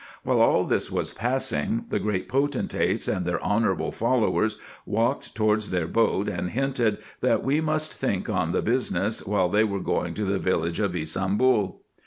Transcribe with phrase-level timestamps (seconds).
[0.23, 5.85] While all this was passing, the great potentates and their honourable followers walked towards their
[5.85, 10.25] boat, and hinted, that we must think on the business while they were going to
[10.25, 11.81] the village of Ybsambul.